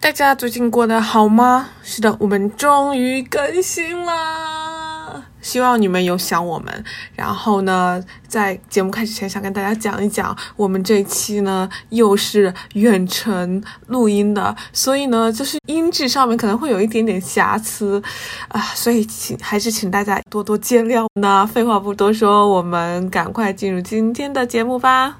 [0.00, 1.68] 大家最近过得好吗？
[1.82, 5.24] 是的，我们终于更新啦！
[5.40, 6.84] 希望你们有想我们。
[7.14, 18.02] 然后呢，在节目开始前，想跟大家讲一讲，我们这期呢又是远程录音的，所以呢，就是音质上面可能会有一点点瑕疵
[18.48, 21.06] 啊，所以请还是请大家多多见谅。
[21.14, 25.18] 那废话不多说，我们赶快进入今天的节目吧。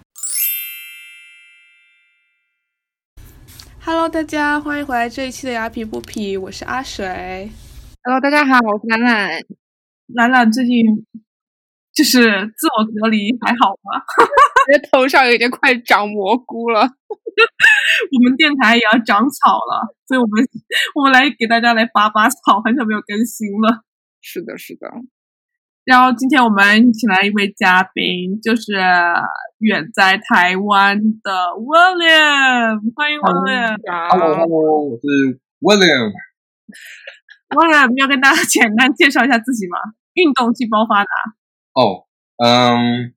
[3.91, 7.51] Hello，大家欢迎回来这一期的雅痞不痞，我是阿水。
[8.05, 9.41] Hello，大家好，我是兰兰。
[10.09, 10.84] 兰兰最近
[11.95, 12.20] 就是
[12.59, 14.05] 自我隔离还好吗？
[14.69, 16.83] 我的头上已经快长蘑菇了。
[18.12, 20.47] 我们电台也要长草了，所以我们
[20.95, 23.84] 我们来给大家来拔拔草，很久没有更新了。
[24.20, 24.86] 是的，是的。
[25.88, 28.77] 然后今天我们请来一位嘉宾，就是
[29.56, 33.72] 远在台湾的 William，欢迎 William。
[34.12, 36.12] Hello，Hello，我是 William。
[37.56, 39.78] William 要跟大家简单介绍一下自己吗？
[40.12, 41.11] 运动细胞发达。
[41.72, 42.05] 哦，
[42.36, 43.17] 嗯，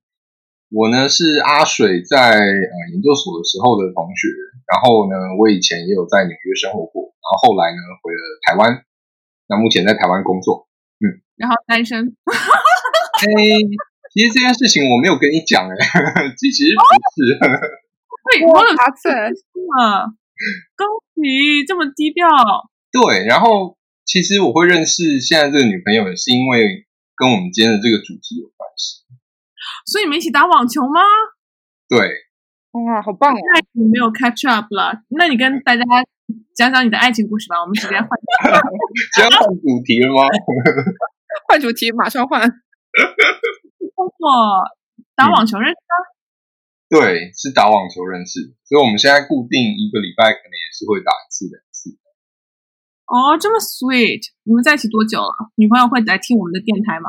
[0.72, 4.32] 我呢是阿水在呃研究所的时候的同学，
[4.72, 8.80] 然后呢，我以前也有在纽约生活过，然后后来呢回了台湾，
[9.44, 10.68] 那目前在台湾工作，
[11.04, 12.16] 嗯，然后单身。
[13.22, 13.32] 哎，
[14.12, 15.76] 其实这件事情我没有跟你讲哎，
[16.36, 16.82] 这其实不
[17.22, 17.38] 是。
[18.30, 19.10] 对，我有发现
[19.78, 20.06] 啊，
[20.76, 22.26] 恭喜这么低调。
[22.92, 29.02] 对，然后其实我会认识现在这个女朋友，也是因为跟我们今天的这个主题有关系。
[29.86, 31.00] 所以你们一起打网球吗？
[31.88, 31.98] 对，
[32.72, 33.36] 哇，好棒哦！
[33.54, 35.82] 那你没有 catch up 了，那你跟大家
[36.54, 37.60] 讲讲你的爱情故事吧。
[37.60, 38.06] 我们直接换，
[39.14, 40.22] 直接换主题了吗？
[41.48, 42.40] 换主题，马上换。
[43.96, 44.64] 通过
[45.14, 45.94] 打网球认识的。
[46.92, 51.96] 对，是打网球认识，所以我们现在固定一个礼拜可能也是会打一次两次。
[53.06, 54.20] 哦，这么 sweet！
[54.44, 55.32] 你们在一起多久了？
[55.56, 57.08] 女朋友会来听我们的电台吗？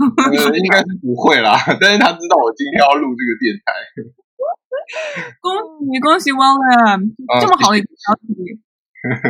[0.00, 3.72] 呃，应该是不会啦，但是她知道我今天要录这个电台。
[5.40, 5.52] 恭
[5.92, 8.60] 喜恭喜 William，、啊这么好的一个消息，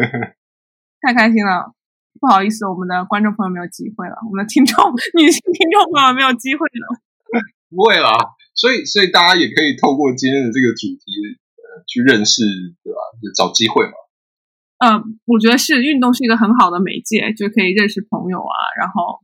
[1.03, 1.75] 太开心了。
[2.21, 4.77] 不好意思，我们的观众朋友没有机会了，我们的听众
[5.17, 7.01] 女性听众朋友没有机会了。
[7.73, 8.13] 不会啦，
[8.55, 11.01] 所以所以大家也可以透过今天的这个主题，
[11.57, 12.43] 呃，去认识，
[12.83, 13.01] 对吧？
[13.23, 13.95] 就找机会嘛。
[14.85, 19.21] 嗯，我觉得是运动是一个很好的媒介，就可以认识朋友啊，然后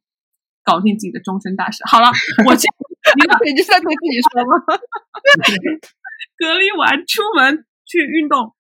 [0.65, 1.83] 搞定自己的终身大事。
[1.85, 2.09] 好了，
[2.47, 2.65] 我这
[3.21, 4.57] 你你就是在对自己说吗？
[6.39, 8.56] 隔离完出门去运动，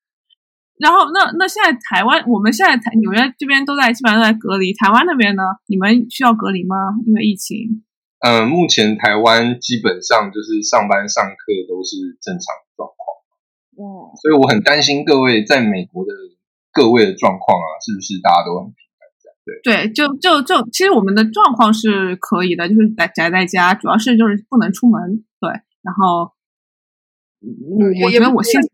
[0.78, 6.76] 然后那那现在台湾，我们现在台纽约这边都在基本上都在隔离，台湾那边呢，你们需要隔离吗？
[7.06, 7.82] 因为疫情。
[8.20, 13.06] 嗯，目前台湾基本上就是上班上课都是正常状况，
[13.76, 16.12] 哇，所以我很担心各位在美国的
[16.72, 19.04] 各位的状况啊，是不是大家都很平安？
[19.44, 19.60] 对。
[19.62, 25.24] 对，就就就，其实我们的状况是可以的，就是宅宅在家，主要是就是不能出门。
[25.38, 25.50] 对，
[25.82, 26.32] 然后，
[27.40, 28.68] 嗯我觉得我现在，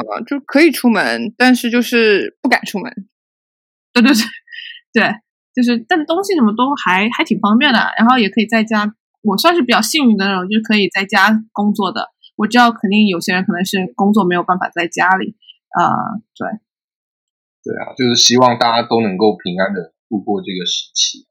[0.00, 2.92] 呃，就可以出门，但是就是不敢出门。
[3.92, 4.22] 对对对
[4.92, 5.14] 对，
[5.54, 8.94] 就是，但东西什么都还还挺方便的，然后也可以在家。
[9.22, 12.10] 我算是比较幸运的那种，就是可以在家工作的。
[12.36, 15.36] 我知道肯定有些人可能是工作没有办法在家里，
[15.78, 15.88] 呃，
[16.36, 16.48] 对，
[17.62, 21.26] 对啊，就是希望大家都能够平安的度过这个时期。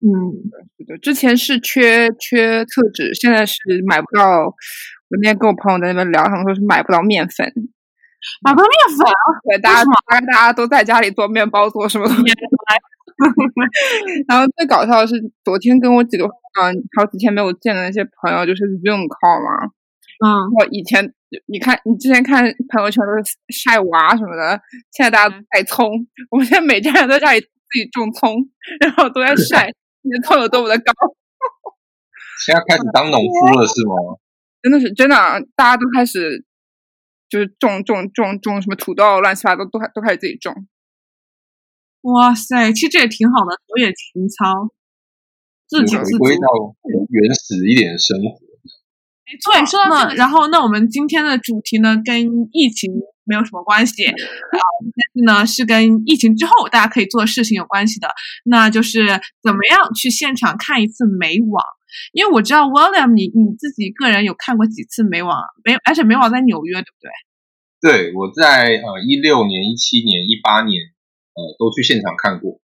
[0.00, 0.08] 嗯，
[0.78, 4.54] 对的，之前是缺缺厕纸，现在是买不到。
[5.08, 7.46] 我那天跟我朋友在那边聊，他们说是买不到面粉，
[8.42, 9.06] 买不到面粉，
[9.48, 12.32] 对，大家大家大家都在家里做面包，做什么东西。
[14.26, 19.70] 然后最搞笑的是，昨天跟我几个嗯好几天没有见的那些朋友，就是 Zoom call 嘛。
[20.24, 21.12] 嗯，我以前
[21.46, 24.60] 你看你之前看朋友圈都是晒娃什么的，
[24.90, 25.86] 现在大家都晒葱。
[26.30, 28.34] 我们现在每家人都在家里自己种葱，
[28.80, 29.70] 然后都在晒
[30.02, 30.92] 你的葱有多么的高。
[32.44, 33.94] 现在开始当农夫了是吗？
[34.64, 35.14] 真的是真的，
[35.54, 36.42] 大家都开始
[37.28, 40.66] 就是种种种种什么土豆，乱七八糟都都开始自己种。
[42.00, 44.70] 哇塞，其实这也挺好的，手也情操，
[45.68, 46.24] 自给自足。
[46.24, 46.48] 回到
[47.10, 48.40] 原始一点的生活。
[49.26, 52.90] 没错，说到这个，然后那我们今天的主题呢，跟疫情
[53.24, 54.14] 没有什么关系啊，
[54.52, 58.08] 但是呢是跟疫情之后大家可以做的事情有关系的，
[58.44, 59.06] 那就是
[59.42, 61.62] 怎么样去现场看一次美网。
[62.12, 67.10] 因为我知道 William，你你自己个人有看过几次美网，没有，而且美网在纽约，对不对？
[67.80, 70.82] 对，我在呃一六年、一七年、一八年，
[71.34, 72.60] 呃都去现场看过。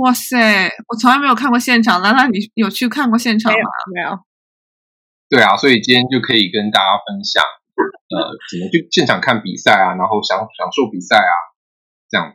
[0.00, 3.58] 哇塞，我从来没有看过现场，兰兰，你有去看过现场吗？
[3.94, 4.18] 没有。
[5.28, 11.34] 对啊，所以今天就可以跟大家分享，呃怎么去现场看比赛啊，然后享享受比赛啊，
[12.08, 12.34] 这样。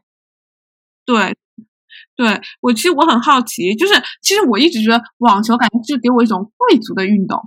[1.06, 1.36] 对，
[2.16, 7.42] 对我其实我很好奇，就是其实我一直觉得网球感觉就给我一种贵族的运动，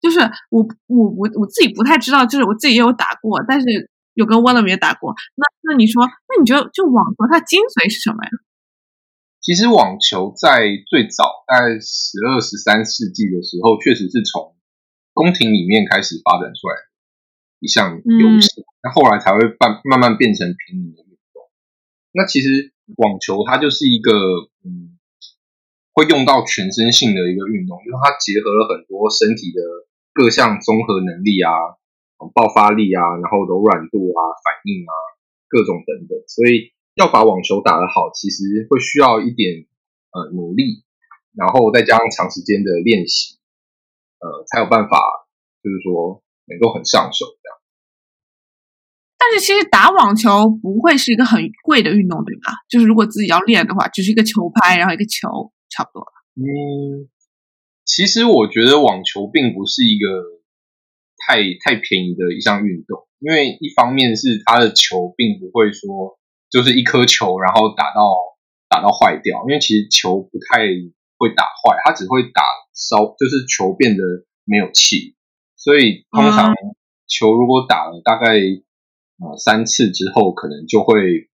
[0.00, 0.18] 就是
[0.50, 5.14] 我我我我自己不太知道，就是我自己也有打过，但是有跟沃勒也打过。
[5.36, 8.30] 那那你说，那你觉得就网球它精髓是什么呀？
[9.40, 14.56] 其实网球在最早大概十二十三世纪的时候，确实是从
[15.14, 16.90] 宫廷里面开始发展出来的
[17.60, 21.48] 一项游戏，那后来才会慢慢慢变成平民的运动。
[22.10, 22.71] 那其实。
[22.96, 24.12] 网球它就是一个
[24.64, 24.98] 嗯，
[25.92, 29.60] 会用到全身性的一个运动，因为它结合了很多身体的
[30.12, 31.52] 各项综合能力啊，
[32.34, 34.94] 爆发力啊，然后柔软度啊，反应啊，
[35.48, 36.18] 各种等等。
[36.26, 39.66] 所以要把网球打得好，其实会需要一点
[40.12, 40.84] 呃努力，
[41.34, 43.38] 然后再加上长时间的练习，
[44.20, 44.98] 呃，才有办法，
[45.62, 47.26] 就是说能够很上手。
[49.22, 52.50] 但是其实打网球不会是一个很贵的运动，对吧？
[52.68, 56.10] 就是如果自己要练的话，只是一个球拍，然后一个球，差不多了。
[56.34, 57.06] 嗯，
[57.84, 60.06] 其实我觉得网球并不是一个
[61.24, 66.18] 太太便宜的一项运动，因为一方面是它的球并不会说
[66.50, 68.02] 就是一颗球，然后打到
[68.68, 70.66] 打到坏掉，因为其实球不太
[71.16, 72.42] 会打坏，它只会打
[72.74, 74.02] 烧，就是球变得
[74.44, 75.14] 没有气，
[75.54, 76.52] 所以通常
[77.06, 78.40] 球如果打了大概。
[79.22, 81.30] 呃，三次之后可能就会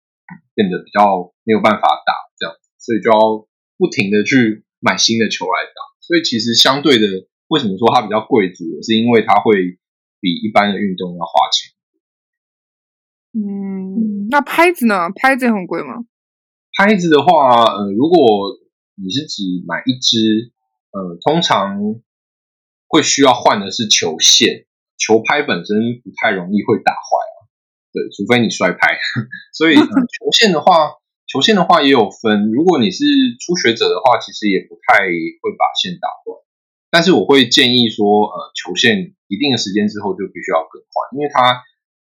[0.54, 3.46] 变得比较没有办法打这样子，所以就要
[3.78, 5.78] 不停的去买新的球来打。
[6.00, 7.06] 所以其实相对的，
[7.48, 9.78] 为什么说它比较贵族，是因为它会
[10.18, 11.72] 比一般的运动要花钱。
[13.38, 15.10] 嗯，那拍子呢？
[15.14, 16.06] 拍子很贵吗？
[16.78, 18.18] 拍子的话，呃，如果
[18.96, 20.52] 你是指买一支，
[20.90, 21.78] 呃，通常
[22.88, 24.66] 会需要换的是球线，
[24.96, 27.35] 球拍本身不太容易会打坏。
[27.96, 28.92] 对，除非你摔拍，
[29.56, 32.52] 所以球线的话，球线的话也有分。
[32.52, 33.06] 如果你是
[33.40, 35.08] 初学者的话，其实也不太
[35.40, 36.36] 会把线打断。
[36.90, 41.64] 但是我会建议说，呃，球线一定的时间之后就必须要更换，因为它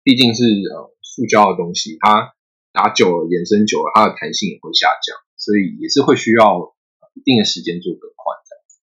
[0.02, 2.32] 毕竟是呃塑胶的东西，它
[2.72, 6.74] 打久了、延伸久了，它的弹性也会下降，所以也是会需要
[7.12, 8.80] 一定的时间做更换这样子。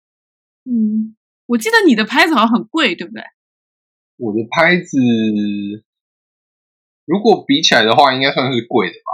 [0.64, 3.22] 嗯，我记得你的拍子好像很贵，对不对？
[4.16, 4.96] 我的拍子。
[7.06, 9.12] 如果比起来的话，应该算是贵的吧？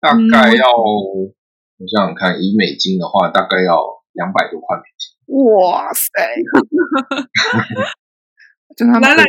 [0.00, 1.28] 大概要我
[1.86, 5.12] 想想看，以美金的话，大概要两百多块美金。
[5.44, 6.08] 哇塞！
[8.74, 9.24] 真的来来来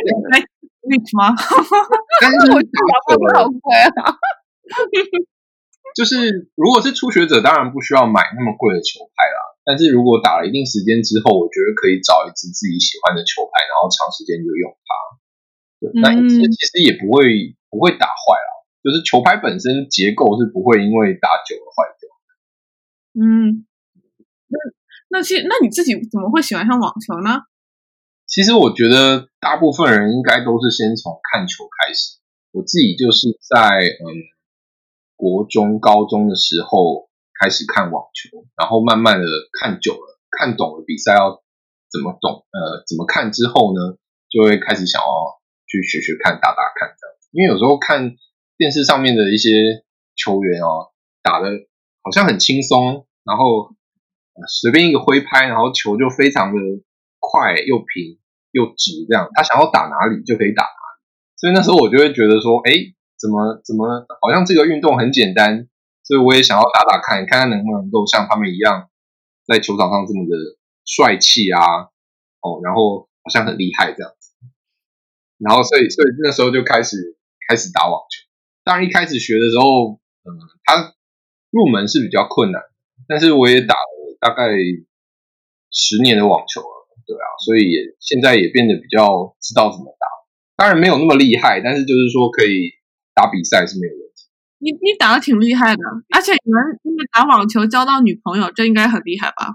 [0.88, 1.36] ，rich 吗？
[2.22, 2.80] 但是 我觉得
[3.36, 4.16] 好贵啊。
[5.94, 9.58] 就是如果是初学者，当然不需要买那么贵的球拍啦。
[9.64, 14.88] 但是如果打了一定时间之后，我觉得可以找一支自己喜欢的球拍，然后长时间就用它。
[15.82, 17.58] 对，那其实也不会。
[17.70, 22.10] 不会打坏了，就是球拍本身结构是不会因为打久了坏掉。
[23.14, 23.64] 嗯，
[24.48, 24.58] 那
[25.08, 27.42] 那其实那你自己怎么会喜欢上网球呢？
[28.26, 32.18] 其实我觉得大部分人应该都是先从看球开始。
[32.52, 34.06] 我自己就是在嗯
[35.16, 39.26] 国中、高中的时候开始看网球，然后慢慢的
[39.60, 41.42] 看久了，看懂了比赛要
[41.90, 43.98] 怎么懂，呃，怎么看之后呢，
[44.30, 45.06] 就会开始想要
[45.66, 47.09] 去学学看，打打看这样。
[47.32, 48.16] 因为有时候看
[48.56, 49.84] 电视上面的一些
[50.16, 50.90] 球员哦，
[51.22, 51.48] 打的
[52.02, 53.72] 好像很轻松，然后
[54.48, 56.58] 随便一个挥拍，然后球就非常的
[57.20, 58.18] 快又平
[58.50, 61.00] 又直，这样他想要打哪里就可以打哪里。
[61.36, 62.72] 所以那时候我就会觉得说，哎，
[63.16, 65.68] 怎么怎么好像这个运动很简单，
[66.02, 68.90] 所以我也想要打打看，看看能不能够像他们一样
[69.46, 70.34] 在球场上这么的
[70.84, 71.62] 帅气啊，
[72.42, 74.32] 哦，然后好像很厉害这样子。
[75.38, 77.16] 然后所以所以那时候就开始。
[77.50, 78.30] 开始打网球，
[78.62, 80.94] 当然一开始学的时候，嗯，他
[81.50, 82.62] 入门是比较困难，
[83.08, 84.54] 但是我也打了大概
[85.72, 90.06] 十年的网球了，对啊，所以也现在也变得比较知道怎么打，
[90.54, 92.70] 当然没有那么厉害，但是就是说可以
[93.14, 94.30] 打比赛是没有问题。
[94.62, 95.82] 你你打的挺厉害的，
[96.14, 99.50] 而且你们因为打网球交到女朋友，这应该很厉害吧？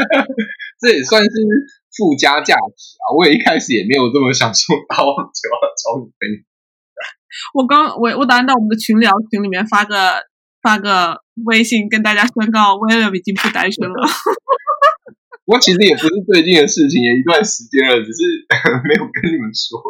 [0.80, 1.30] 这也算是
[1.92, 3.12] 附加价值啊！
[3.14, 5.42] 我也一开始也没有这么想说打网球
[5.76, 6.40] 找女朋友。
[7.54, 10.22] 我刚我我打算到我们的群聊群里面发个
[10.62, 14.08] 发个微信跟大家宣告，William 已经不单身了。
[15.46, 18.20] 我其实也不是最近的事情，也一段时间了，只是
[18.86, 19.80] 没有跟你们说。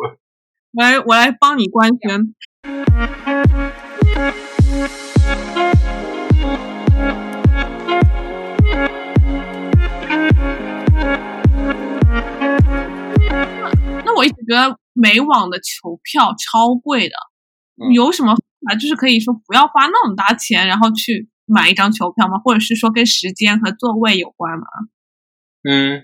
[0.73, 2.35] 我来我来帮你官宣。
[14.05, 17.15] 那我一直觉得美网的球票超贵的，
[17.77, 22.39] 嗯有什么方法就是可以说不要花那么大钱，然后去买一张球票吗？
[22.45, 24.67] 或者是说跟时间和座位有关吗？
[25.63, 26.03] 嗯，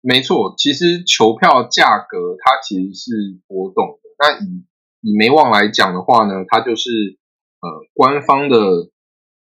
[0.00, 4.08] 没错，其实球票价格它其实是波动的。
[4.18, 4.64] 那以
[5.02, 7.18] 以美网来讲的话呢，它就是
[7.60, 8.56] 呃官方的，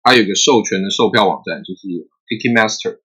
[0.02, 1.88] 它有一个授权的售票网站，就是
[2.28, 3.00] Ticketmaster，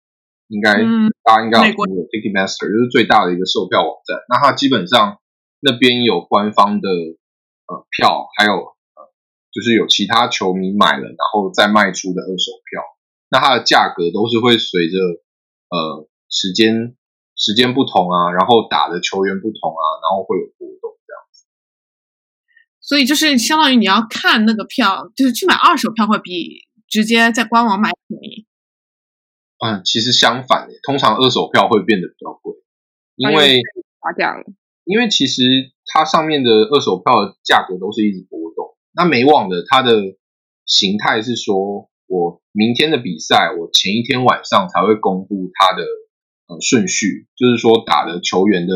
[0.48, 4.18] 应该、嗯大家应该有听过 Ticketmaster，就是最大的一个售票网站。
[4.30, 5.20] 那它基本上
[5.60, 9.14] 那边有官方的呃票，还有呃
[9.52, 12.82] 就是有其他球迷买了然后再卖出的二手票，
[13.30, 14.98] 那它的价格都是会随着
[15.70, 16.96] 呃时间
[17.36, 21.46] 时间不同啊，然后打的球员不同啊，然后会有波动这样子。
[22.82, 28.46] 所以就是相当于你要看那个票，就是去买二手票会比直接在官网买便宜。
[29.58, 32.54] 嗯，其实相反的，通常二手票会变得比较贵，
[33.16, 33.62] 因哎为
[34.00, 34.44] 划价了。
[34.86, 35.42] 因为其实
[35.86, 38.78] 它上面的二手票的价格都是一直波动。
[38.94, 40.16] 那美网的它的
[40.66, 45.84] 形态是说，我明天的比赛，我前一天晚上才会公布它的
[46.48, 48.74] 呃顺序，就是说打的球员的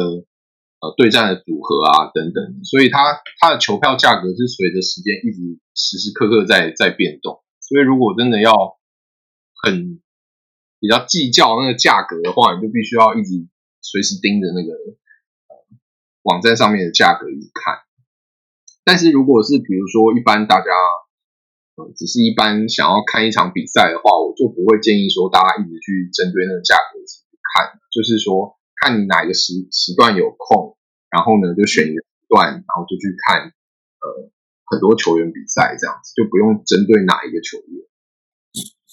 [0.82, 7.42] 呃对战的组合啊等等，所以它它的球票价格是随着时间一直时时刻刻在在变动。
[7.62, 8.52] 所以如果真的要
[9.62, 10.02] 很
[10.80, 13.48] 比较计较那个价格的话，你就必须要一直
[13.82, 14.74] 随时盯着那个
[16.30, 17.82] 网站上面的价格一看。
[18.86, 20.70] 但是如果是比如说一般大家
[21.76, 30.78] 呃只是一般想要看一场比赛的话，我就不会建议说大家一直去针对那个价格去看，就是说看你哪一个时时段有空，
[31.10, 31.96] 然后呢就选一
[32.30, 33.50] 段，然后就去看
[34.00, 34.30] 呃
[34.70, 37.89] 很多球员比赛这样子，就不用针对哪一个球员。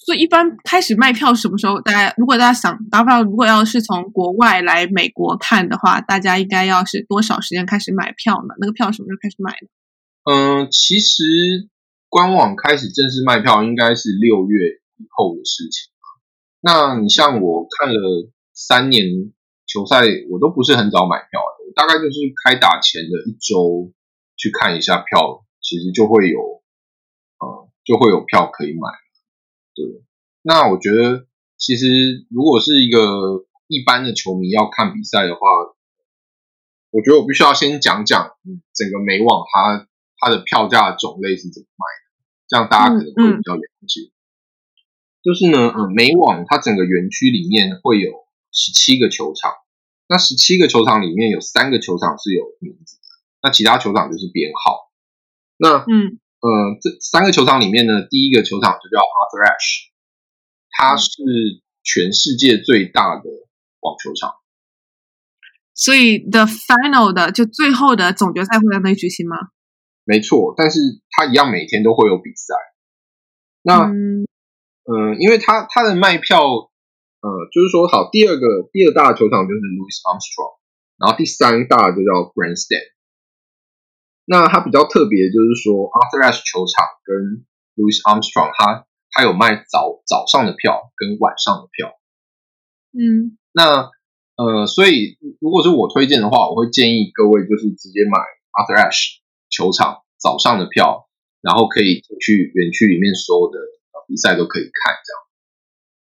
[0.07, 1.81] 所以一般开始卖票什么时候？
[1.81, 8.55] 大家如果大家想，打不如果要是从国外来美国看的话，大家应该要是多少时间开始买票呢？
[8.57, 9.67] 那个票什么时候开始买的？
[10.31, 11.25] 嗯，其实
[12.07, 15.91] 官网开始正式卖票应该是六月以后的事情。
[16.61, 19.03] 那你像我看了三年
[19.67, 23.91] 球赛，我都不是很早买票的，我大概就是开打前的一周
[24.37, 26.39] 去看一下票，其实就会有，
[27.39, 28.87] 呃，就会有票可以买。
[29.77, 30.01] 对，
[30.41, 35.39] 那我觉得其实如果是一个一般的球迷要看比赛的话，
[36.89, 44.11] 我觉得我必须要先讲讲嗯整个美网它它的票价种类是怎么卖的，这样大家可能会比较了解。
[45.21, 48.09] 就是呢，呃，美网它整个园区里面会有
[48.51, 49.51] 十七个球场，
[50.09, 53.03] 那十七个球场里面有三个球场是有名字的，
[53.43, 54.89] 那其他球场就是编号。
[55.57, 59.89] 那嗯呃，这三个球场里面呢，第一个球场就叫 Arthur Ashe，
[60.69, 61.09] 它是
[61.83, 63.23] 全世界最大的
[63.79, 64.35] 网球场。
[65.73, 69.37] 所以 the final 的就最后的总决赛会在那里举行吗？
[70.03, 70.79] 没错，但是
[71.09, 72.53] 它一样每天都会有比赛。
[73.61, 74.25] 那嗯
[74.85, 80.57] 呃，因为它它的卖票，呃，就是说好，第二个第二大球场就是 Louis Armstrong，
[80.97, 82.96] 然后第三大就叫 Grandstand。
[84.29, 87.47] 那它比较特别，就是说 Arthur Ashe 球场跟
[87.79, 91.95] Louis Armstrong，它它有卖早早上的票跟晚上的票。
[92.91, 93.89] 嗯那
[94.35, 98.19] 呃，所以如果是我推荐的话，我会建议各位就是直接买
[98.51, 101.07] Arthur Ashe 球场早上的票，
[101.41, 105.17] 然后可以进去园区里面所有的呃比赛都可以看，这样。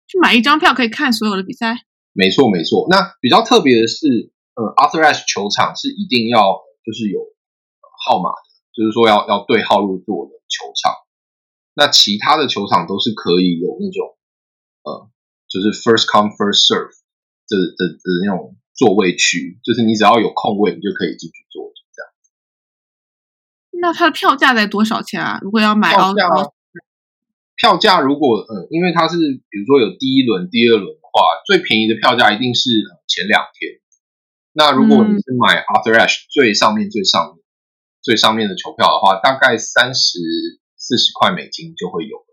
[0.08, 1.86] 去买一张票可以看所有的比赛。
[2.12, 2.88] 没错，没错。
[2.89, 7.22] 那比较特别的是，呃，Arthur Ashe 球场是一定要就是有
[8.06, 10.94] 号码的，就是说要要对号入座的球场。
[11.75, 14.18] 那其他的球场都是可以有那种
[14.84, 15.10] 呃，
[15.48, 16.91] 就是 first come first serve
[17.48, 22.12] 的的的那种座位区，就是你只要有空位，你就可以进去坐，这样。
[23.82, 25.39] 那它的票价在多少钱啊？
[25.41, 26.13] 如果要买票
[27.77, 29.18] 价如果呃，因为它是
[29.50, 33.79] 比如说有第一轮、第二轮的话，最便宜的票价一定是呃前两天。
[34.51, 37.38] 那如果你是买 Arthur Ashe 最上面、最上面、
[38.01, 40.20] 最上面的球票的话，大概三十
[40.75, 42.25] 四十块美金就会有了。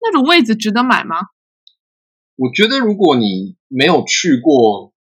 [0.00, 1.16] 那种位置值得买吗？
[2.36, 4.92] 我觉得如果你没有去过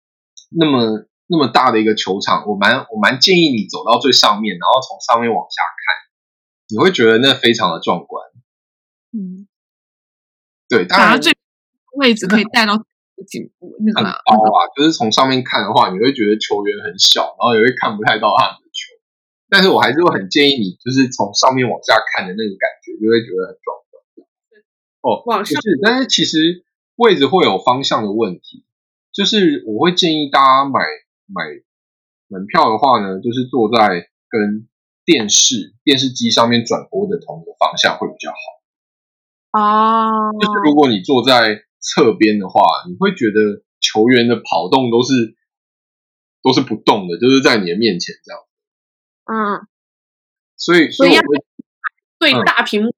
[0.51, 5.97] 那么那么大的一个球场，我蛮我蛮建议你走到最上面，然后从上面往下看，
[6.69, 8.27] 你会觉得那非常的壮观。
[9.13, 9.49] 嗯，
[10.69, 11.33] 对，当然最
[11.97, 12.77] 位置可以带到
[13.27, 18.70] 颈部那很个高啊，就是从上面看的话，你会觉得球员很小，然后也会看不太到他们。
[19.51, 23.99] 但是我还是会很建议你，就是从上面往下看的那个感觉，就会觉得很壮观。
[25.03, 26.65] 哦，往上不是，但是其实
[26.95, 28.65] 位置会有方向的问题，
[29.13, 30.81] 就是我会建议大家买
[31.27, 31.43] 买
[32.29, 34.69] 门票的话呢，就是坐在跟
[35.05, 38.37] 电视电视机上面转播的同一个方向会比较好。
[39.59, 45.35] 啊，就是如果你坐在侧边的话，你会觉得球员的跑动都是
[46.43, 48.41] 都是不动的，就是在你的面前这样。
[49.33, 49.69] 嗯，
[50.57, 51.13] 所以所以
[52.19, 52.91] 对嗯大屏幕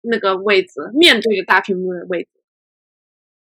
[0.00, 2.28] 那个位置，面对着大屏幕的位置。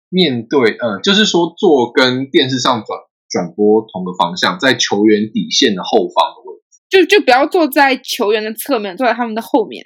[0.09, 6.81] 面对呃，就是说坐跟电视上转转播同个方向，在球员底线的后方的位置。
[6.89, 9.83] 就就不要坐在球员的侧面，坐在他们的后面。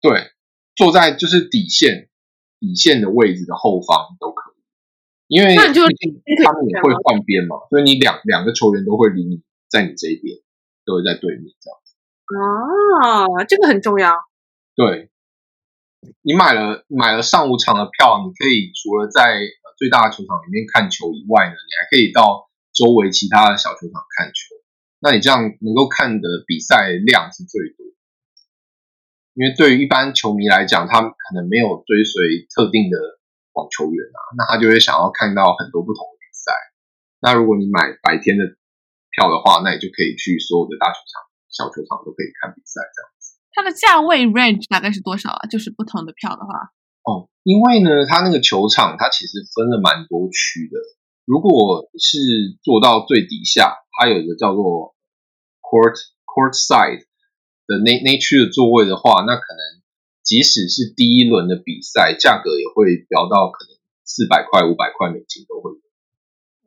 [0.00, 0.32] 对，
[0.76, 2.08] 坐在就是底线
[2.60, 10.38] 底线的位置的后方都可以，因为那你就他们也会换边嘛，所以你两两个球员都会离你在你这一边，
[10.88, 11.76] 都会在对面这样。
[11.84, 11.92] 子。
[12.32, 14.16] 啊，这个很重要。
[14.74, 15.10] 对，
[16.22, 24.56] 你买了买了上午场的票，你可以除了在呃最大的球场里面看球以外呢，你还可以到周围其他的小球场看球。
[25.00, 27.86] 那你这样能够看的比赛量是最多，
[29.34, 32.98] 因为对于一般球迷来讲，他可能没有追随特定的
[33.52, 36.50] 网球员啊，那他就会想要看到很多不同的比赛。
[37.20, 38.57] 那如果你买白天的
[39.18, 43.34] 票的话，那你就可以去所有的大球场、小球场都可以看比赛，这样子。
[43.50, 45.42] 它的价位 range 大概是多少啊？
[45.50, 46.70] 就是不同的票的话，
[47.02, 50.78] 哦，因为呢，它那个球场它其实分了蛮多区的。
[51.26, 54.94] 如果是坐到最底下，它有一个叫做
[55.58, 57.04] court court side
[57.66, 59.82] 的那那区的座位的话，那可能
[60.22, 65.82] 即使是第一轮的比赛，价格也会飙到可能四百块、五百块美金都会有。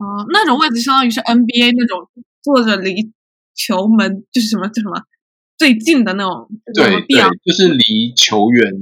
[0.04, 2.10] 哦，那种位置相当于是 NBA 那种
[2.42, 3.12] 坐着离
[3.54, 5.02] 球门就是什么叫什么
[5.56, 8.72] 最近的那种，对对，就是离球员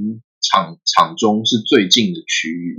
[0.41, 2.77] 场场中是最近的区域。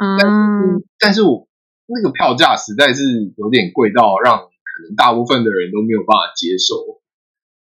[0.00, 1.48] 嗯，但是我
[1.86, 7.02] 那个票价实在是有点贵到让可能大部分的人都没有办法接受。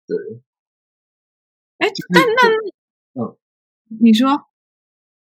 [0.07, 0.17] 对，
[1.79, 3.37] 哎，就是但那嗯，
[4.01, 4.47] 你说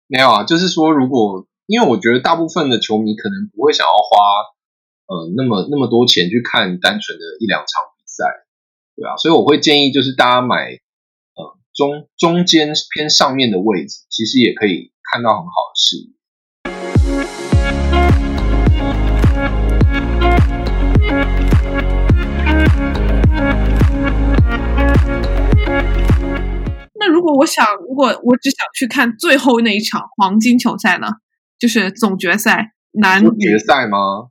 [0.08, 4.18] 没有啊，就是说，如果因为我觉得大部分的球迷可能不会想要花
[5.10, 7.68] 呃那么那么多钱去看单纯的一两场
[7.98, 8.26] 比赛，
[8.96, 10.78] 对啊，所以我会建议就是大家买
[11.34, 16.10] 呃中中间偏上面的位置，其实也可以看到很好的视野。
[27.02, 31.08] 那如果我想，如果我只想去看最后那一场黄金球赛呢？
[31.58, 34.30] 就是总决赛男女决赛吗？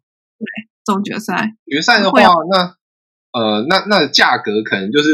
[0.88, 2.20] 总决赛，决赛的话
[2.50, 2.74] 那
[3.30, 5.10] 呃，那那价格可能就是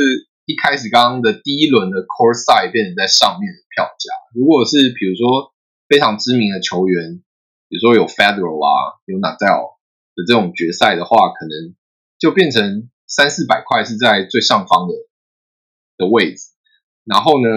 [0.47, 4.13] 一开始刚刚的第一轮的 core 赛变成在上面的票价。
[4.35, 5.53] 如果是比如说
[5.89, 7.23] 非常知名的球员，
[7.69, 9.75] 比如说有 Federal 啊，有 Nadal
[10.15, 11.75] 的这种决赛的话，可能
[12.19, 14.95] 就变成三四百块是在最上方的
[15.97, 16.55] 的位置，
[17.05, 17.49] 然后呢，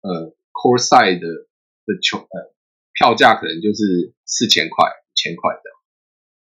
[0.00, 2.54] 呃，core 赛的的球呃
[2.94, 5.75] 票价可能就是四千块、五千块这样。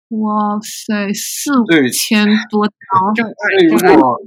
[0.10, 4.18] 哇塞，四对五千多刀， 就所以如果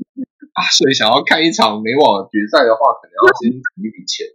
[0.54, 4.26] 啊，所以想要看一场美网决赛的话，可能要先存一笔钱。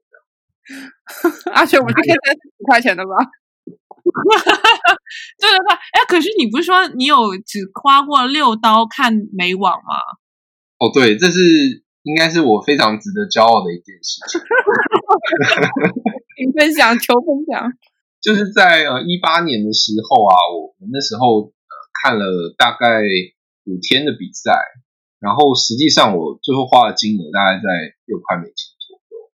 [1.55, 3.15] 而且我们是可以才十块钱的吧？
[5.39, 9.95] 对对对，哎，可是你不是说你有只花过六刀看美网吗？
[10.79, 11.39] 哦，对，这是
[12.03, 14.41] 应该是我非常值得骄傲的一件事情，
[16.35, 17.71] 请分享，求分享。
[18.21, 22.25] 就是在呃一八年的时候啊，我我那时候呃看了
[22.57, 23.01] 大概
[23.65, 24.51] 五天的比赛，
[25.19, 27.67] 然后实际上我最后花的金额大概在
[28.05, 29.31] 六块美金左右。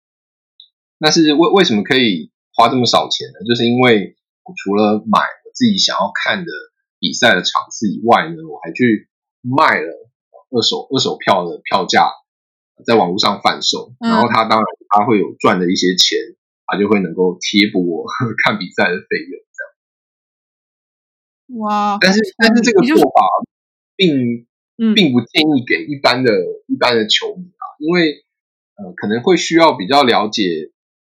[0.99, 3.45] 那是为为什么可以花这么少钱呢？
[3.47, 6.51] 就是因为我除了买我自己想要看的
[6.99, 9.09] 比赛的场次以外呢，我还去
[9.43, 9.93] 卖了
[10.51, 12.11] 二手二手票的票价，
[12.85, 16.19] 在网络上贩售，嗯然后他当然他会有赚的一些钱，
[16.69, 18.05] 他就会能够贴补我
[18.45, 19.41] 看比赛的费用。
[21.65, 23.25] 哇，但是但是这个做法
[23.97, 26.31] 并嗯并不建议给一般的
[26.67, 28.23] 一般的球迷啊，因为
[28.77, 30.43] 呃可能会需要比较了解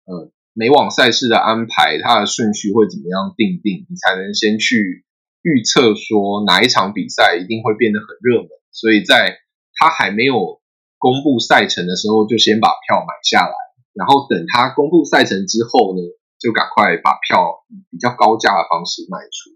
[0.06, 5.04] 呃美网赛事的安排，它的顺序会怎么样定定，你才能先去
[5.42, 9.40] 预测说哪一场比赛一定会变得很热门，所以在
[9.74, 10.62] 他还没有
[11.00, 13.56] 公布赛程的时候，就先把票买下来，
[14.00, 16.00] 然后等他公布赛程之后呢，
[16.40, 19.52] 就赶快把票以比较高价的方式卖出。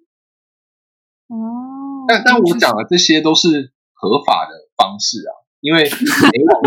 [1.31, 6.59] 哦，但但我讲的这些都是合法的方式啊，因为美网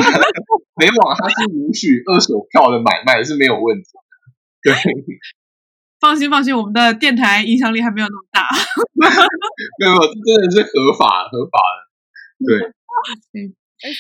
[0.81, 4.01] 美网它是允许二手票的买卖是没有问题的。
[4.63, 4.75] 对，
[6.01, 8.49] 放心放心，我们的电台影响力还没有那么大。
[8.97, 11.87] 没有，这真的是合法合法的。
[12.45, 12.73] 对，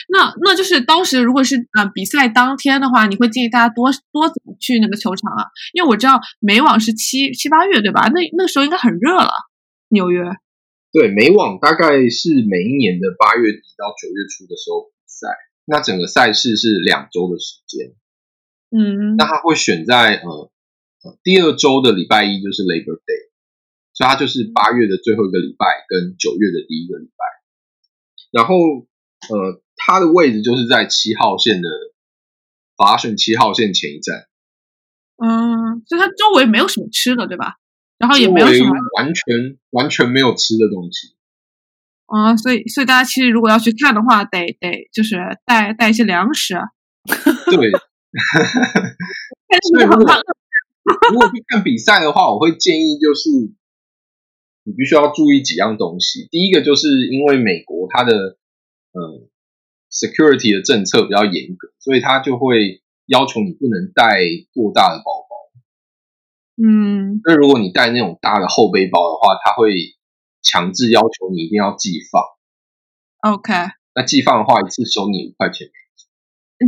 [0.09, 5.45] 那那就是当时如果是呃比赛当天的话，你会建议大家多多怎么去那个球场啊？
[5.75, 8.09] 因为我知道美网是七七八月对吧？
[8.09, 9.31] 那那个时候应该很热了，
[9.89, 10.23] 纽约。
[10.93, 15.29] 对，美网大概是每一年的八月底到九月初的时候比赛，
[15.67, 17.93] 那整个赛事是两周的时间。
[18.71, 20.51] 嗯，那他会选在呃
[21.05, 23.29] 呃第二周的礼拜一就是 Labor Day，
[23.93, 27.25] 所以它就是八月的最后一个礼拜跟九月的第一个礼拜。
[28.33, 28.57] 然后
[29.29, 31.69] 呃，它的位置就是在七号线的
[32.77, 34.27] 法选七号线前一站，
[35.23, 37.57] 嗯，所以它周围没有什么吃的，对吧？
[37.99, 41.17] 然后也没有什么完全完全没有吃的东西。
[42.07, 46.55] 啊，所以所以大家其实如果要去看的话，得得就是带带一些粮食。
[47.51, 47.71] 对。
[49.71, 50.15] 所以如果
[51.13, 53.29] 如果去看比赛的话，我会建议就是
[54.65, 56.29] 你必须要注意几样东西。
[56.31, 58.39] 第一个就是因为美国它的
[58.93, 59.29] 嗯
[59.97, 64.21] security 的政策比较严格，所以他就会要求你不能带
[64.53, 65.37] 过大的包包。
[66.61, 69.73] 嗯，那如果你带那种大的后背包的话，他会
[70.43, 72.23] 强制要求你一定要寄放。
[73.33, 73.53] OK，
[73.95, 75.69] 那寄放的话，一次收你五块钱。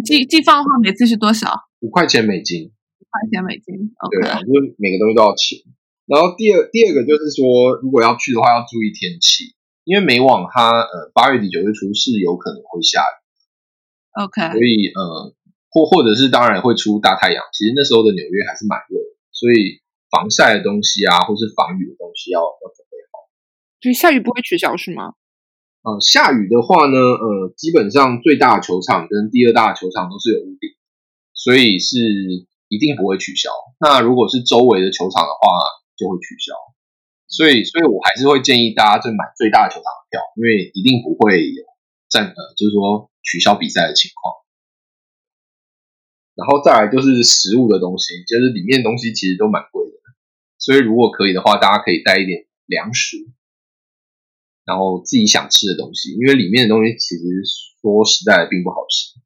[0.05, 1.69] 寄寄放的话，每次是多少？
[1.81, 2.73] 五块钱美金。
[3.01, 3.93] 五块钱美金。
[4.11, 5.61] 对啊，就是每个东西都要钱。
[6.05, 13.18] 然后第二第二个就是说，如果要去的话，要注意天气，因为美网它呃八月底九月初是有可能会下雨。
[14.13, 14.53] OK。
[14.53, 15.35] 所以呃
[15.71, 19.11] 或或者是当然会出大太阳，其实那时候的纽约还是蛮热的。
[19.33, 23.29] 所以防晒的东西啊，或是防雨的东西要要准备好。
[23.81, 25.15] 所以下雨不会取消是吗？
[25.83, 30.75] 呃，下雨的话呢，呃，基本上最大的球场跟第二大的球场都是有屋顶，
[31.33, 31.97] 所以是
[32.69, 33.49] 一定不会取消。
[33.79, 35.39] 那如果是周围的球场的话，
[35.97, 36.53] 就会取消。
[37.29, 41.63] 所以，所以我还是会建议大家就买最大的球场的票，因为一定不会有
[42.11, 44.35] 占呃，就是说取消比赛的情况。
[46.35, 49.99] 然后再来就是食物的东西，就是里面东西其实都蛮贵的，
[50.57, 53.17] 所以如果可以的话，大家可以带一点粮食，
[54.65, 57.25] 然后自己想吃的东西，因为里面的东西其实
[57.83, 59.19] 说实在的并不好吃。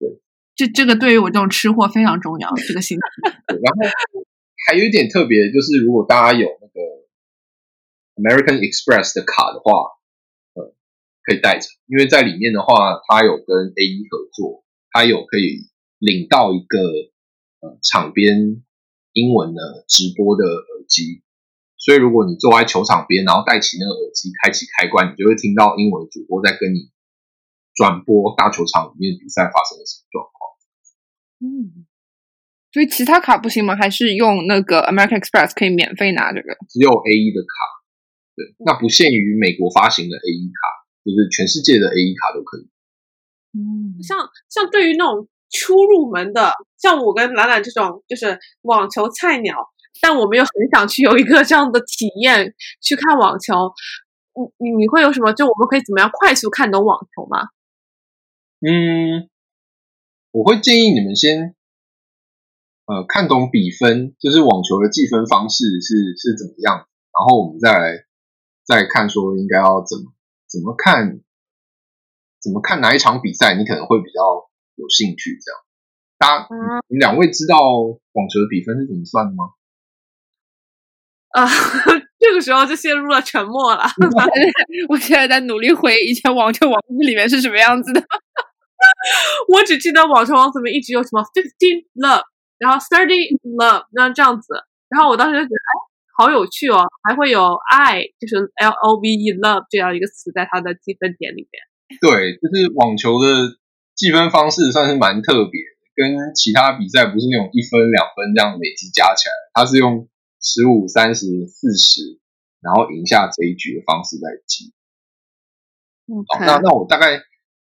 [0.00, 0.22] 对，
[0.56, 3.30] 这这个对于我这种吃货非常重要，这个心态。
[3.52, 3.92] 然后
[4.66, 6.80] 还有一点特别，就是如果大家有那个
[8.16, 10.03] American Express 的卡的话，呃，
[11.24, 15.72] 可以带着，因为在里面的话，它有跟 A 一合作，它有可以。
[16.00, 16.76] 领到一个
[17.60, 18.60] 呃场边
[19.14, 21.22] 英文的直播的耳机，
[21.78, 26.90] 所以如果你坐在球场边，然后戴起那个耳机，开启开关，你就会听到英文主播在跟你
[27.74, 30.36] 转播大球场里面比赛发生了什么状况。
[31.40, 31.86] 嗯，
[32.70, 33.74] 所以其他卡不行吗？
[33.74, 36.54] 还是用那个 American Express 可以免费拿这个？
[36.68, 37.54] 只有 A 一的卡，
[38.36, 42.68] 对，那不限于美国发行的 A 一卡，就是全世界的 A 一卡都可以。
[43.52, 45.28] 嗯，像像对于那种。
[45.56, 49.54] 初入门的，像我跟兰兰这种就是网球菜鸟，
[50.02, 53.72] 但我们又很想去有一个这样的体验，去看网球。
[54.58, 55.32] 你你你会有什么？
[55.32, 57.50] 就我们可以怎么样快速看懂网球吗？
[58.66, 59.30] 嗯，
[60.32, 61.54] 我会建议你们先，
[62.86, 68.04] 呃，看懂比分，就是网球的计分方式是是怎么样，然后我们再来
[68.64, 70.12] 再看说应该要怎么
[70.54, 71.18] 怎么看，
[72.40, 74.48] 怎么看哪一场比赛，你可能会比较。
[74.76, 75.60] 有兴趣这样，
[76.18, 76.48] 大家，
[76.88, 79.54] 你两位知道网球的比分是怎么算的吗？
[81.30, 81.46] 啊，
[82.18, 83.84] 这个时候就陷入了沉默了。
[84.90, 88.02] 我现在在努力回忆以前网球王子里面是什么样子的。
[89.46, 92.24] 我只记得网球王子里面一直有什么 fifteen love，
[92.58, 94.54] 然后 thirty love，那这样子。
[94.88, 95.70] 然后我当时就觉得，哎，
[96.16, 102.00] 好有趣哦，还会有爱，就是 L O V E love 这样一个词在它的积分点里面。
[102.00, 103.58] 对，就是网球的。
[103.96, 105.60] 计分方式算是蛮特别，
[105.94, 110.08] 跟其他比赛不是那种一分两分这样累积加起来，它是用
[110.42, 112.18] 十五、三十、四十，
[112.60, 114.74] 然后赢下这一局的方式来记。
[116.26, 117.22] 好，那那我大概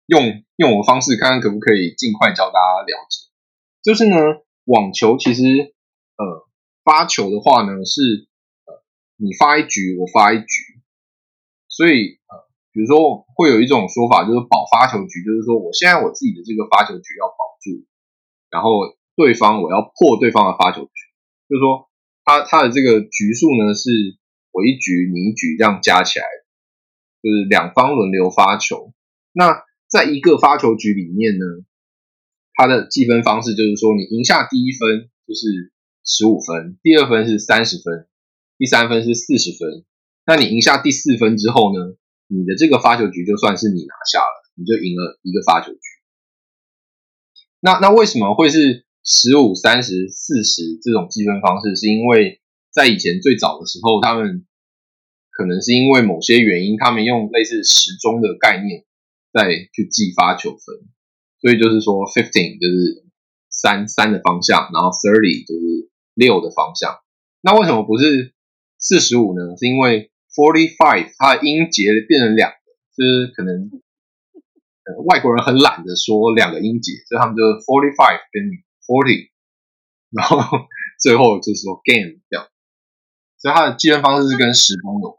[0.06, 3.30] 用用我的方式，看看可不可以尽快教大家了解。
[3.84, 4.16] 就是呢，
[4.64, 6.24] 网球其实呃
[6.82, 8.35] 发球的话呢是呃
[9.16, 10.80] 你发一局，我发一局，
[11.68, 12.46] 所以呃。
[12.76, 17.86] 比如说，会有一种说法，就是保发球局，就是说，我现在我自己的这个发球局要保住，
[18.50, 18.68] 然后
[19.16, 20.92] 对方我要破对方的发球局，
[21.48, 21.88] 就是说，
[22.22, 23.88] 他他的这个局数呢，是
[24.52, 26.26] 我一局你一局这样加起来，
[27.22, 28.92] 就是两方轮流发球。
[29.32, 31.46] 那在一个发球局里面呢，
[32.52, 35.72] 它的计分方式就是说，你赢下第一分就是
[36.04, 38.06] 十五分，第二分是三十分，
[38.58, 39.84] 第三分是四十分。
[40.26, 41.96] 那你赢下第四分之后呢？
[42.28, 45.80] 你的这个发球局就算是你拿下了，你就赢了一个发球局。
[47.60, 51.76] 那那为什么会是十五、三十、四十这种计分方式？
[51.76, 52.40] 是因为
[52.72, 54.44] 在以前最早的时候，他们
[55.30, 58.84] 可能是因为某些原因，他们用类似时钟的概念
[59.32, 60.58] 再去计发球分，
[61.40, 63.06] 所以就是说，fifteen 就是
[63.48, 66.98] 三三的方向，然后 thirty 就是六的方向。
[67.40, 68.34] 那为什么不是
[68.78, 69.56] 四十五呢？
[69.56, 72.56] 是因为 forty five 它的音节变成两个，
[72.96, 73.70] 就是可能。
[74.86, 78.44] 呃，外国人很懒得说两个音节，所以他们就 forty five 跟
[78.86, 79.32] forty，
[80.12, 80.38] 然后
[81.02, 82.46] 最后就是说 game 这样，
[83.36, 85.18] 所以它的计算方式是跟时钟有关。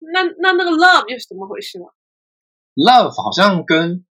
[0.00, 1.84] 那那那个 love 又是怎么回事呢
[2.74, 4.06] ？love 好像跟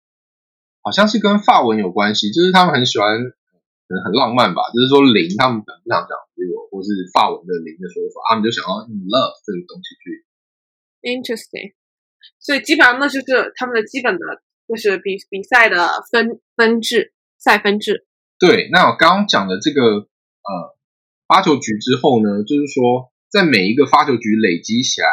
[0.82, 3.06] 好像是跟法文有关系，就是他们很喜欢，
[3.86, 10.24] 可能很浪漫吧，就是说零，他们很不想讲这个，或是法文的零的说法，他们就想要用 love 这个东西去。
[11.04, 11.74] Interesting。
[12.40, 15.76] 所以基本上那就是他们的基本的，就是比比赛的
[16.10, 18.06] 分分制赛分制。
[18.38, 20.76] 对，那我刚刚讲的这个呃
[21.28, 25.08] 发球局之后呢，就是说在每一个发球局累积起来，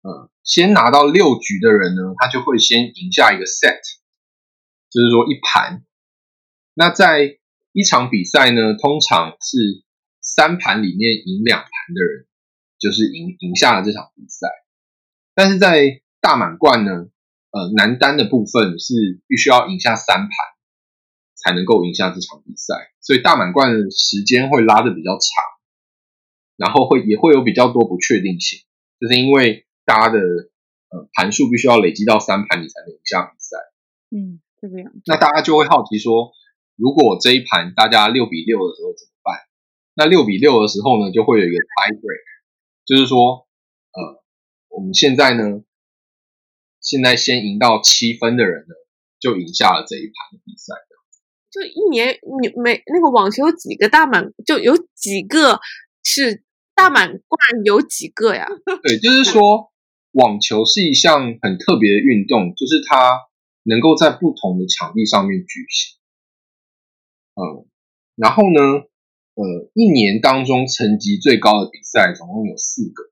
[0.00, 3.80] 呃，先拿到六局的人呢，他就会先赢下一个 set，
[4.90, 5.84] 就是说一盘。
[6.72, 7.38] 那在
[7.74, 9.82] 一场比赛呢，通常是
[10.20, 12.26] 三盘里面赢两盘的人，
[12.78, 14.46] 就是赢赢下了这场比赛。
[15.34, 17.08] 但是在大满贯呢，
[17.50, 20.30] 呃，男单的部分是必须要赢下三盘
[21.34, 25.44] 才能够赢下这场比赛，所以大满贯的时间会拉的比较长，
[26.56, 28.60] 然后会也会有比较多不确定性，
[29.00, 33.56] 就是因为大家的呃盘数必须要累积到三盘，你才能赢下比赛。
[34.14, 34.92] 嗯，这个样。
[35.06, 36.30] 那大家就会好奇说，
[36.76, 39.38] 如果这一盘大家六比六的时候怎么办？
[39.94, 42.24] 那六比六的时候呢，就会有一个 tie break，
[42.84, 43.46] 就是说，
[43.92, 44.22] 呃，
[44.68, 45.62] 我们现在呢。
[46.80, 48.74] 现在先赢到七分的人呢，
[49.18, 50.74] 就赢下了这一盘比赛。
[51.50, 55.60] 就一年你每那个网球有几个大满，就有几个
[56.02, 58.46] 是大满贯，有几个呀？
[58.82, 59.72] 对，就是说
[60.12, 63.18] 网球是一项很特别的运动，就是它
[63.62, 65.96] 能够在不同的场地上面举行。
[67.34, 67.66] 嗯，
[68.16, 68.60] 然后呢，
[69.34, 73.10] 呃，一年当中成绩最高的比赛总共有四个，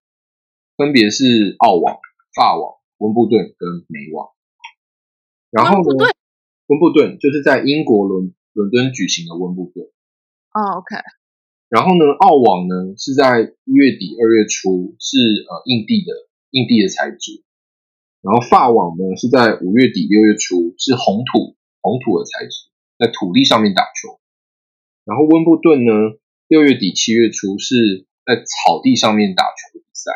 [0.77, 1.99] 分别是澳网、
[2.35, 2.79] 法网。
[3.03, 4.31] 温布顿跟美网，
[5.51, 6.07] 然后呢？
[6.69, 9.91] 温布顿就是在英国伦伦敦举行的温布顿。
[10.55, 10.95] 哦，OK。
[11.69, 12.05] 然后呢？
[12.21, 16.13] 澳网呢是在一月底二月初，是呃印地的
[16.51, 17.43] 印地的材质。
[18.21, 24.21] 然后法网呢是在五月底六月初，是红土红土的材质，在土地上面打球。
[25.05, 25.93] 然后温布顿呢
[26.47, 30.13] 六月底七月初是在草地上面打球的比赛。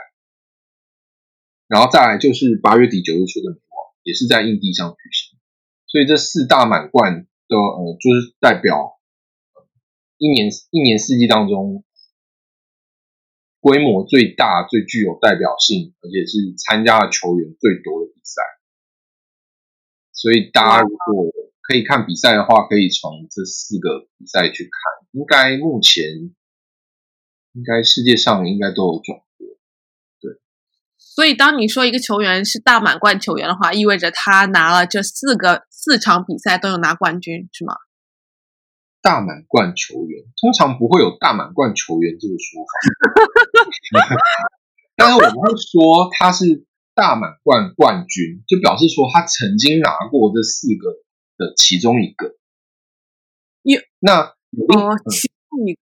[1.67, 5.39] 然后再来就是八月底九月初的美网，也是在印地上举行，
[5.87, 9.01] 所以这四大满贯的呃，就是代表
[10.19, 11.83] 一年一年四季当中
[13.59, 18.43] 规模最大、最具有代表性，而且是参加的球员最多的比赛。
[20.13, 21.27] 所以大家如果
[21.67, 24.71] 可以看比赛的话，可以从这四个比赛去看，
[25.13, 26.05] 应该目前
[27.53, 29.47] 应该世界上应该都有转播。
[30.99, 37.73] 所以，当你说一个球员是大满贯球员的话，意味着他拿了这四个四场比赛都有拿冠军，是吗？
[39.01, 42.63] 大满贯球员通常不会有大满贯球员这个说
[44.03, 44.15] 法，
[44.95, 50.91] 但是我们会说他是大满贯冠军，就表示说他曾经拿过这四个
[51.37, 52.37] 的其中一个。
[53.63, 54.67] 有那有
[55.11, 55.81] 其中一个，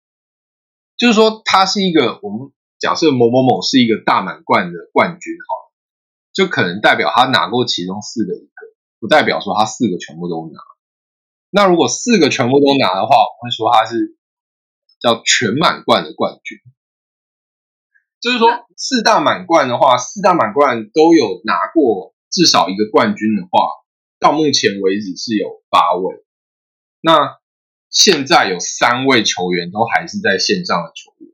[0.96, 2.52] 就是说他是一个我们。
[2.80, 5.72] 假设某某某是一个大满贯的冠军，好，
[6.32, 8.54] 就可能代表他拿过其中四个一个，
[9.00, 10.60] 不代表说他四个全部都拿。
[11.50, 14.16] 那如果四个全部都拿的话，我会说他是
[15.00, 16.58] 叫全满贯的冠军。
[18.20, 23.72] 就是说四大满贯的话，四大满贯都有拿过至少一个冠军的话，
[24.18, 26.24] 到目前为止是有八位。
[27.00, 27.38] 那
[27.90, 31.32] 现在有三位球员都还是在线上的球员。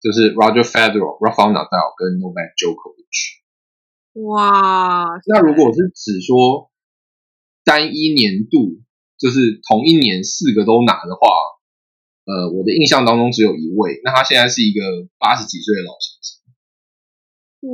[0.00, 3.42] 就是 Roger Federer、Rafael Nadal 跟 Novak Djokovic。
[4.30, 5.06] 哇！
[5.26, 6.70] 那如果是只说
[7.64, 8.80] 单一年度，
[9.18, 11.26] 就是同一年四个都拿的话，
[12.26, 14.00] 呃，我的印象当中只有一位。
[14.04, 14.80] 那他现在是一个
[15.18, 16.38] 八十几岁的老先生。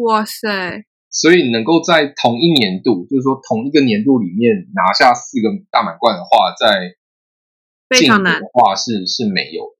[0.04, 0.86] 哇塞！
[1.14, 6.96] 所以能够在同一年度，就是说同一个年度里面拿下四个大满贯的话，在
[7.88, 9.74] 非常难的话是是没有的。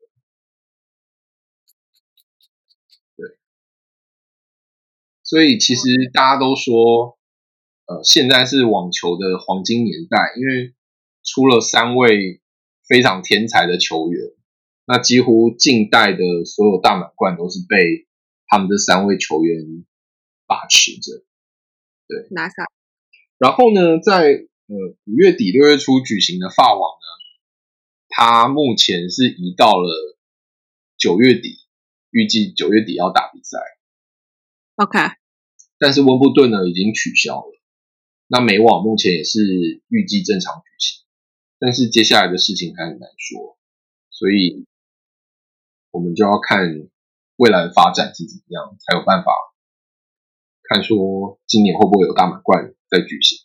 [5.25, 7.19] 所以其实大家都说，
[7.87, 10.75] 呃，现在是网球的黄金年代，因为
[11.25, 12.43] 出了三位
[12.87, 14.23] 非常天才的球员，
[14.87, 18.07] 那几乎近代的所有大满贯都是被
[18.47, 19.85] 他们这三位球员
[20.47, 21.25] 把持着。
[22.07, 22.55] 对拿下。
[23.39, 27.07] 然后呢，在呃五月底六月初举行的法网呢，
[28.09, 30.17] 它目前是移到了
[30.97, 31.59] 九月底，
[32.11, 33.59] 预计九月底要打比赛。
[34.77, 34.99] OK，
[35.79, 37.61] 但是温布顿呢已经取消了，
[38.27, 41.05] 那美网目前也是预计正常举行，
[41.59, 43.57] 但是接下来的事情还很难说，
[44.11, 44.67] 所以
[45.91, 46.89] 我们就要看
[47.37, 49.33] 未来的发展是怎么样，才有办法
[50.75, 53.39] 看说今年会不会有大满贯在举行。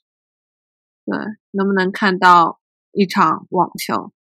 [1.06, 1.16] 对，
[1.52, 2.60] 能不能看到
[2.92, 4.12] 一场网球？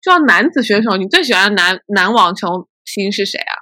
[0.00, 3.54] 说到男子选手，你最喜欢的男男网球星是谁啊？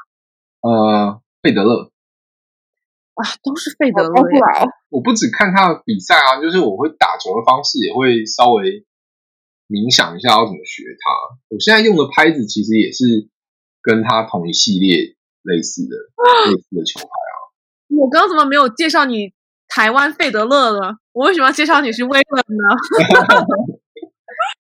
[0.61, 1.91] 呃，费德勒，
[3.15, 4.23] 啊，都是费德勒
[4.91, 8.85] 我不只看他的比赛啊，就是我会打球的方式也会稍微
[9.67, 11.39] 冥想一下要怎么学他。
[11.49, 13.31] 我现在用的拍子其实也是
[13.81, 15.97] 跟他同一系列类似的
[16.53, 17.26] 类似的球拍。
[17.89, 19.33] 我刚刚怎么没有介绍你
[19.69, 20.97] 台湾费德勒呢？
[21.13, 22.77] 我为什么要介绍你是威廉呢？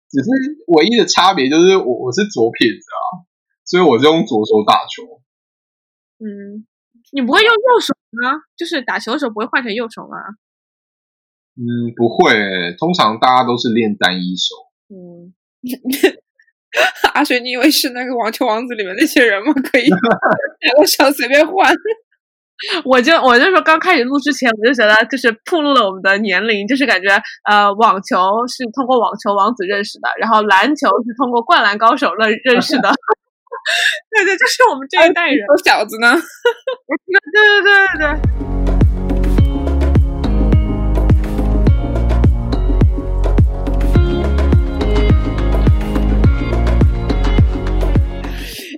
[0.09, 0.29] 只是
[0.69, 3.27] 唯一的差别就是我我是左撇子啊，
[3.65, 5.21] 所以我就用左手打球。
[6.19, 6.65] 嗯，
[7.12, 8.43] 你不会用右手吗？
[8.57, 10.17] 就是打球的时候不会换成右手吗？
[11.57, 14.55] 嗯，不会欸、通常大家都是练单一手。
[14.89, 15.35] 嗯，
[17.15, 19.53] 阿水，你以为是那个网球王子里面那些人吗？
[19.71, 21.75] 可以两个手随便换。
[22.85, 27.09] 我就我就说刚开始录之前，我就觉得就是暴露了我们的年龄，就是感觉
[27.49, 28.16] 呃，网球
[28.49, 32.90] 是通过网球王子认识的，然后篮球是通过灌篮高手认认识的。
[34.11, 35.45] 对对，就是我们这一代人。
[35.49, 36.14] 我小子呢？
[37.33, 38.47] 对对对对对。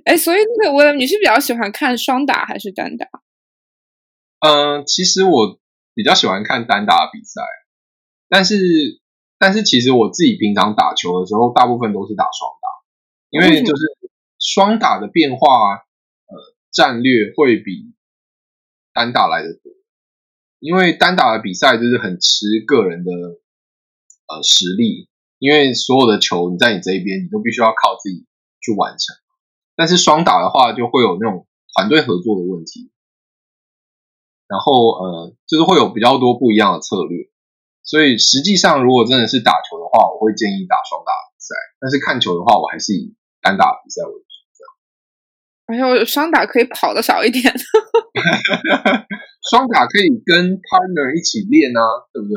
[0.07, 3.07] 哎，所以那个我，你是比较喜欢看双打还是单打？
[4.40, 5.59] 嗯，其实我
[5.94, 7.42] 比较喜欢看单打的比赛，
[8.29, 8.57] 但是
[9.38, 12.68] 但是其实我自己平常打球的时候，大部分都是打双打，
[13.31, 13.83] 因为就是
[14.38, 16.37] 双打的变化，呃，
[16.70, 17.94] 战略会比
[18.92, 19.72] 单打来的多。
[20.61, 28.27] 因为单打的比赛就是很吃个人的呃实力，因为所有的球你在你这一边，你都必须要靠自己
[28.61, 29.16] 去完成。
[29.77, 32.90] 但是双打的话，就会有那种团队合作的问题。
[34.49, 37.29] 然后呃，就是会有比较多不一样的策略，
[37.83, 44.27] 所以实际上如果真的是打球的话，我会建议打双打比赛，但是看球的话，我还是以单打比赛为主。
[45.69, 47.45] 而且我双打可以跑的少一点。
[49.51, 52.35] 双打可以跟 partner 一起练啊，对不对？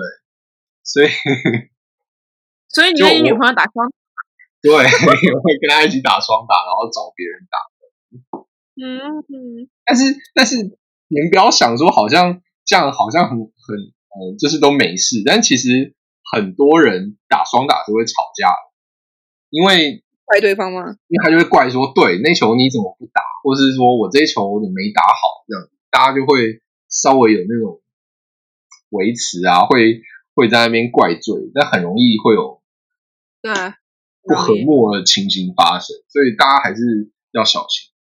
[0.83, 1.07] 所以
[2.67, 3.87] 所以你就跟你女朋友打双，
[4.61, 7.55] 对，我会跟她一起打双打，然后找别人打。
[8.75, 10.77] 嗯嗯，但是但是
[11.11, 13.75] 你们不要想说好像这样好像很很
[14.15, 15.93] 呃，就是都没事，但其实
[16.31, 18.71] 很多人打双打是会吵架的，
[19.49, 20.95] 因为怪对方吗？
[21.09, 27.81] 因为他就会怪说，对那球你怎么不打，或是说我这一球你没打好，这样大家就会稍微有那种
[28.91, 30.01] 维持啊，会
[30.33, 32.61] 会在那边怪罪，但很容易会有
[33.41, 33.51] 对，
[34.23, 37.90] 不和睦的情形发生，所以大家还是要小心。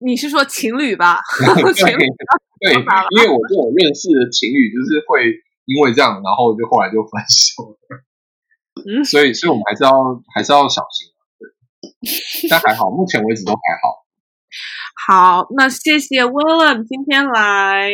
[0.00, 1.20] 你是说情侣吧？
[1.62, 2.06] 对 情侣
[2.60, 5.32] 对，因为我这种认识的情侣，就是会
[5.64, 8.02] 因为这样，然后就后来就分手了。
[8.86, 9.92] 嗯 所以所以我们还是要
[10.34, 11.20] 还是要小心啊。
[11.38, 14.06] 对，但还好，目前为止都还好。
[15.06, 17.90] 好，那谢谢 Willam 今天来，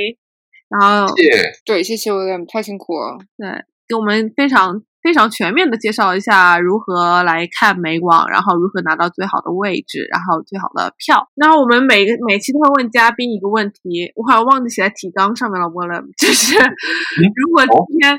[0.69, 1.53] 然后谢谢。
[1.64, 3.19] 对，谢谢 William，太辛苦了。
[3.37, 11.29] 对给我们非常非常全面的介绍一下如何来看美网，然后如何拿到最好的位置，然后最好的票。
[11.35, 18.19] 然后我们每个每期都会问嘉宾一个问题，我好像忘记写在提纲上面了，Willem，就是如果今天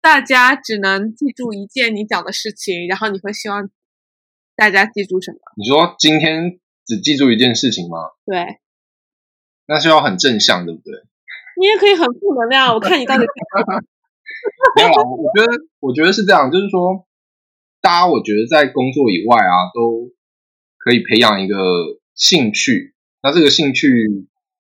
[0.00, 3.68] 大家只能记住一件你讲的事情，然后你会希望
[4.54, 5.38] 大家记住什么？
[5.56, 7.98] 你说今天只记住一件事情吗？
[8.24, 8.60] 对
[9.66, 10.94] 那是要很正向，对不对？
[11.60, 13.24] 你也可以很负能量，我看你到底
[14.76, 17.06] 没有啦，我我觉得我觉得是这样，就是说，
[17.80, 20.10] 大家我觉得在工作以外啊，都
[20.78, 21.54] 可以培养一个
[22.14, 22.94] 兴趣。
[23.22, 23.88] 那这个兴趣，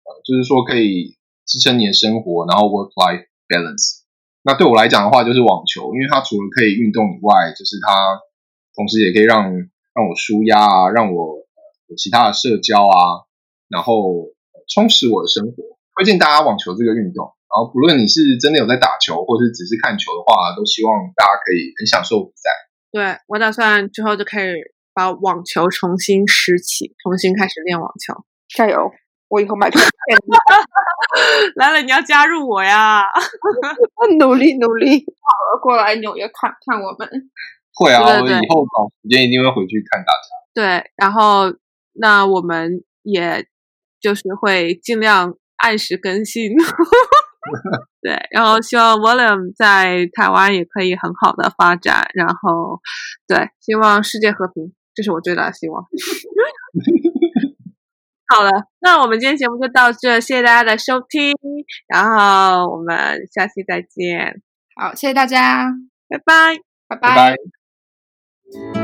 [0.04, 4.02] 呃，就是说可以支撑你的生活，然后 work life balance。
[4.42, 8.18] 那对我来讲的话，就是网球，因为它除了可以运动以外，就是它
[8.74, 9.52] 同时也可以让
[9.94, 11.46] 让我舒压啊，让我
[11.86, 13.22] 有其他的社交啊，
[13.68, 14.26] 然后
[14.66, 15.78] 充实我的生活。
[15.94, 17.30] 推荐大家网球这个运动。
[17.52, 22.48] 然后不论你是真的有在打球，或是只是看球的话，都希望大家可以很享受比赛。
[22.90, 24.56] 对我打算之后就开始
[24.94, 28.24] 把网球重新拾起，重新开始练网球。
[28.56, 28.90] 加油！
[29.28, 30.32] 我以后买票骗你，
[31.56, 33.02] 来了，你要加入我呀！
[34.18, 37.08] 努力努力，好了，过来纽约看看我们。
[37.74, 40.28] 会啊，我对对对以后找时间一定会回去看大家。
[40.54, 41.54] 对，然后
[41.94, 43.46] 那我们也
[44.00, 46.52] 就是会尽量按时更新。
[48.00, 52.80] 对，然后希望 William 在台湾也可以很好的发展，然后
[53.26, 55.84] 对，希望世界和平，这是我最大的希望。
[58.28, 61.34] 好了，那我们今天节目就到这，谢谢大家的收听，
[61.86, 64.40] 然后我们下期再见，
[64.74, 65.70] 好，谢谢大家，
[66.08, 66.56] 拜拜。
[66.88, 67.36] 拜拜
[68.76, 68.81] 拜。